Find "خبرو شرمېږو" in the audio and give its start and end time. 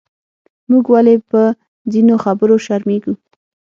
2.23-3.13